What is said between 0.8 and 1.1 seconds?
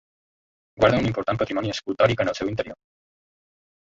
Guarda un